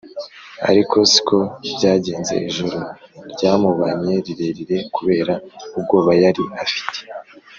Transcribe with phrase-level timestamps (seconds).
[0.69, 1.37] ariko siko
[1.75, 2.79] byagenze ijoro
[3.33, 5.33] ryamubanye rirerire kubera
[5.77, 6.99] ubwoba yari afite,